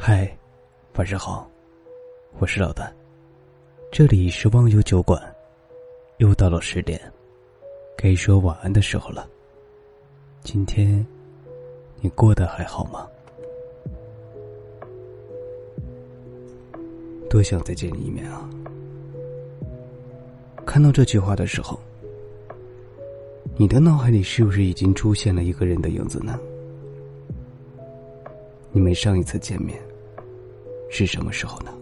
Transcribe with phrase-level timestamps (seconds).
[0.00, 0.30] 嗨，
[0.94, 1.50] 晚上好，
[2.38, 2.90] 我是老丹，
[3.90, 5.20] 这里是忘忧酒馆，
[6.18, 6.98] 又到了十点，
[7.96, 9.28] 该说晚安的时候了。
[10.44, 11.04] 今天
[12.00, 13.06] 你过得还好吗？
[17.28, 18.48] 多想再见你一面啊！
[20.64, 21.78] 看到这句话的时候，
[23.56, 26.38] 你的脑海里是不是已经出现了一个人的影子呢？
[28.70, 29.82] 你们上一次见面
[30.90, 31.72] 是什么时候呢？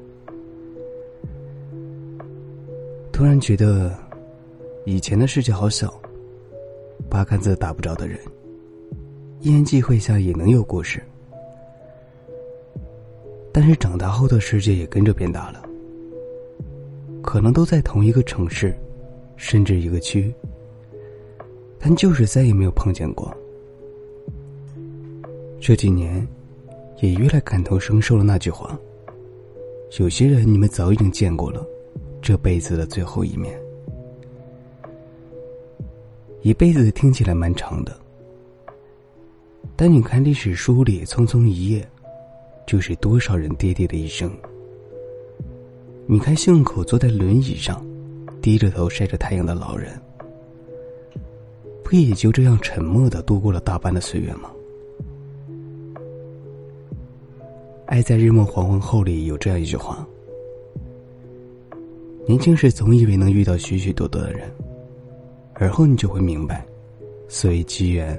[3.12, 3.96] 突然觉得
[4.84, 5.98] 以前的世界好小，
[7.08, 8.18] 八竿子打不着的人，
[9.40, 11.02] 一言际会下也能有故事。
[13.52, 15.62] 但是长大后的世界也跟着变大了，
[17.22, 18.76] 可能都在同一个城市，
[19.36, 20.34] 甚至一个区，
[21.78, 23.34] 但就是再也没有碰见过。
[25.60, 26.26] 这几年。
[27.00, 28.74] 也越来感同身受了那句话。
[29.98, 31.66] 有些人你们早已经见过了，
[32.20, 33.58] 这辈子的最后一面。
[36.42, 37.98] 一辈子听起来蛮长的，
[39.74, 41.88] 但你看历史书里匆匆一页，
[42.66, 44.30] 就是多少人跌跌的一生。
[46.06, 47.84] 你看巷口坐在轮椅上，
[48.42, 49.98] 低着头晒着太阳的老人，
[51.82, 54.50] 不也就这样沉默的度过了大半的岁月吗？
[57.86, 60.04] 爱在日暮黄昏后里有这样一句话：
[62.26, 64.50] 年轻时总以为能遇到许许多多的人，
[65.54, 66.66] 而后你就会明白，
[67.28, 68.18] 所谓机缘，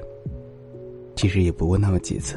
[1.14, 2.36] 其实也不过那么几次。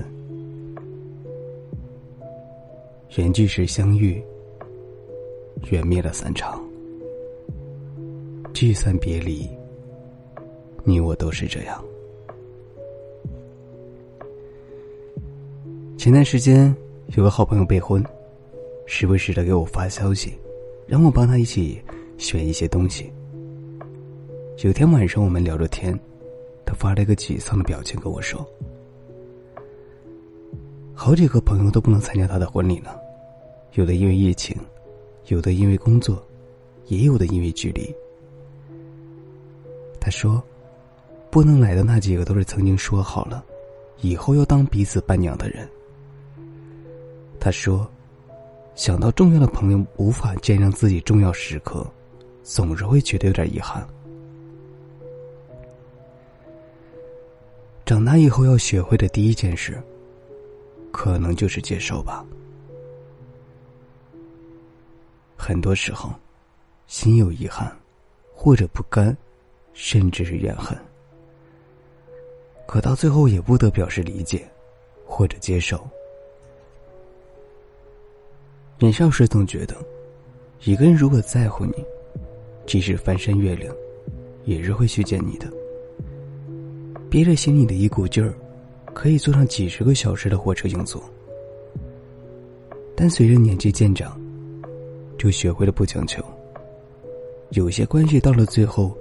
[3.15, 4.21] 缘聚时相遇，
[5.69, 6.61] 缘灭了散场，
[8.53, 9.49] 聚散别离，
[10.83, 11.81] 你我都是这样。
[15.97, 16.75] 前段时间。
[17.17, 18.01] 有个好朋友备婚，
[18.85, 20.33] 时不时的给我发消息，
[20.87, 21.81] 让我帮他一起
[22.17, 23.11] 选一些东西。
[24.63, 25.97] 有天晚上我们聊着天，
[26.65, 28.47] 他发了一个沮丧的表情跟我说
[30.95, 32.97] ：“好几个朋友都不能参加他的婚礼了，
[33.73, 34.55] 有的因为疫情，
[35.27, 36.25] 有的因为工作，
[36.85, 37.93] 也有的因为距离。”
[39.99, 40.41] 他说
[41.29, 43.43] ：“不能来的那几个都是曾经说好了，
[43.99, 45.67] 以后要当彼此伴娘的人。”
[47.43, 47.89] 他说
[48.75, 51.83] ：“想到重要的朋友无法见证自己重要时刻，
[52.43, 53.83] 总是会觉得有点遗憾。
[57.83, 59.81] 长大以后要学会的第一件事，
[60.91, 62.23] 可能就是接受吧。
[65.35, 66.13] 很多时候，
[66.85, 67.75] 心有遗憾，
[68.35, 69.17] 或者不甘，
[69.73, 70.77] 甚至是怨恨，
[72.67, 74.47] 可到最后也不得表示理解，
[75.07, 75.83] 或者接受。”
[78.81, 79.75] 年少时总觉得，
[80.63, 81.73] 一个人如果在乎你，
[82.65, 83.71] 即使翻山越岭，
[84.43, 85.45] 也是会去见你的。
[87.07, 88.33] 憋着心里的一股劲儿，
[88.91, 90.99] 可以坐上几十个小时的火车硬座。
[92.95, 94.19] 但随着年纪渐长，
[95.15, 96.19] 就学会了不强求。
[97.51, 98.97] 有些关系到了最后，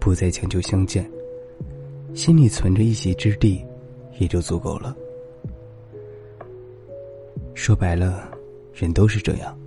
[0.00, 1.08] 不再强求相见，
[2.12, 3.64] 心里存着一席之地，
[4.18, 4.96] 也就足够了。
[7.54, 8.35] 说白了。
[8.78, 9.58] 人都是这样，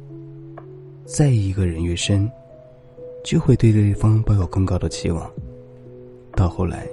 [1.04, 2.32] 在意一个人越深，
[3.24, 5.28] 就会对对方抱有更高的期望。
[6.36, 6.88] 到后来，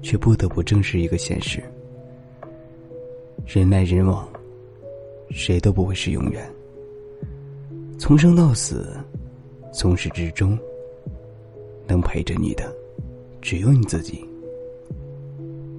[0.00, 1.60] 却不得不正视一个现实：
[3.44, 4.28] 人来人往，
[5.30, 6.48] 谁都不会是永远。
[7.98, 8.96] 从生到死，
[9.72, 10.56] 从始至终，
[11.84, 12.72] 能陪着你的，
[13.42, 14.24] 只有你自己。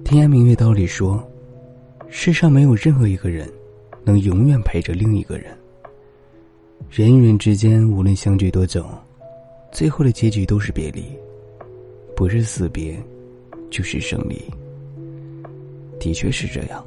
[0.04, 1.26] 天涯明月刀里说，
[2.08, 3.50] 世上没有任何一个人。
[4.06, 5.46] 能永远陪着另一个人。
[6.88, 8.86] 人与人之间，无论相聚多久，
[9.72, 11.02] 最后的结局都是别离，
[12.14, 12.96] 不是死别，
[13.68, 14.40] 就是胜利。
[15.98, 16.86] 的确是这样。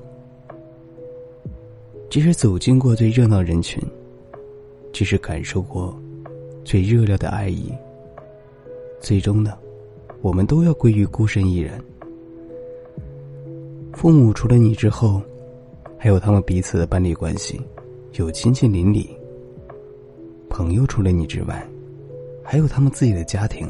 [2.10, 3.84] 即使走进过最热闹人群，
[4.94, 5.94] 即使感受过
[6.64, 7.70] 最热烈的爱意，
[9.02, 9.58] 最终呢，
[10.22, 11.84] 我们都要归于孤身一人。
[13.92, 15.22] 父母除了你之后。
[16.02, 17.60] 还有他们彼此的伴侣关系，
[18.14, 19.10] 有亲戚邻里。
[20.50, 21.70] 朋友除了你之外，
[22.42, 23.70] 还有他们自己的家庭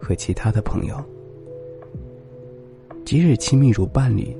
[0.00, 0.96] 和其他的朋友。
[3.04, 4.34] 即使亲密如伴侣，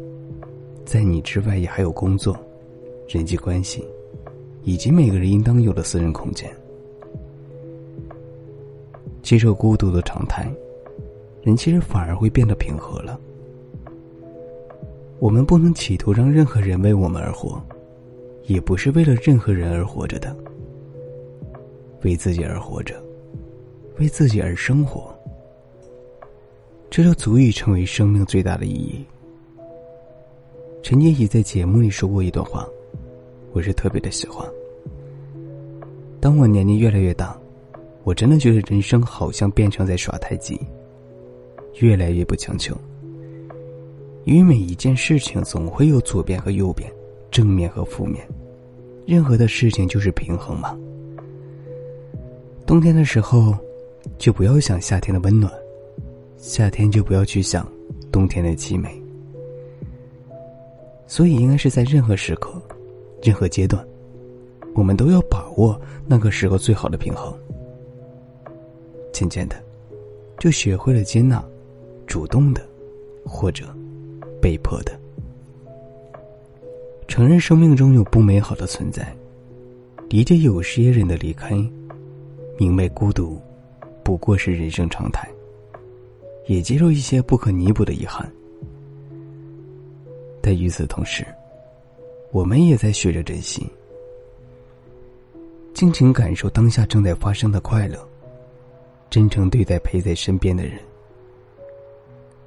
[0.87, 2.35] 在你之外也还有工作、
[3.07, 3.85] 人际关系，
[4.63, 6.51] 以及每个人应当有的私人空间。
[9.21, 10.51] 接受孤独的常态，
[11.43, 13.21] 人其实反而会变得平和了。
[15.23, 17.63] 我们不能企图让任何人为我们而活，
[18.47, 20.37] 也不是为了任何人而活着的。
[22.03, 23.01] 为自己而活着，
[24.01, 25.17] 为自己而生活，
[26.91, 29.07] 这就足以成为生命最大的意义。
[30.83, 32.67] 陈洁仪在节目里说过一段话，
[33.53, 34.45] 我是特别的喜欢。
[36.19, 37.39] 当我年龄越来越大，
[38.03, 40.61] 我真的觉得人生好像变成在耍太极，
[41.79, 42.77] 越来越不强求。
[44.25, 46.91] 因为每一件事情总会有左边和右边，
[47.31, 48.27] 正面和负面，
[49.07, 50.79] 任何的事情就是平衡嘛。
[52.65, 53.57] 冬天的时候，
[54.19, 55.53] 就不要想夏天的温暖；
[56.37, 57.67] 夏天就不要去想
[58.13, 59.01] 冬天的凄美。
[61.07, 62.63] 所以，应该是在任何时刻、
[63.23, 63.85] 任何阶段，
[64.75, 67.35] 我们都要把握那个时候最好的平衡。
[69.13, 69.57] 渐渐的，
[70.39, 71.45] 就学会了接纳，
[72.07, 72.63] 主动的，
[73.27, 73.67] 或者
[74.43, 74.99] 被迫的，
[77.07, 79.17] 承认生命中有不美好的存在，
[80.09, 81.51] 理解有些人的离开。
[82.59, 83.41] 明白孤独，
[84.03, 85.29] 不过是人生常态，
[86.47, 88.31] 也接受一些不可弥补的遗憾。
[90.41, 91.25] 但与此同时，
[92.33, 93.65] 我们也在学着珍惜，
[95.73, 98.07] 尽情感受当下正在发生的快乐，
[99.09, 100.79] 真诚对待陪在身边的人，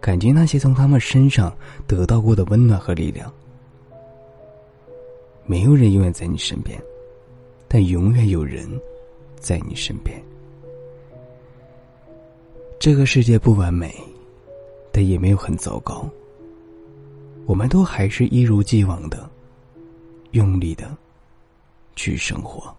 [0.06, 1.52] 感激那些从他们身上
[1.88, 3.34] 得到过的温暖和力量。
[5.48, 6.80] 没有人永远在你身边，
[7.68, 8.69] 但永远有人。
[9.40, 10.19] 在你身边，
[12.80, 13.96] 这个世界不完美，
[14.92, 16.10] 但也没有很糟糕。
[17.46, 19.30] 我们都还是一如既往的
[20.31, 20.98] 用力的
[21.96, 22.75] 去生活。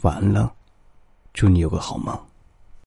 [0.00, 0.54] 完了，
[1.34, 2.18] 祝你有个好梦。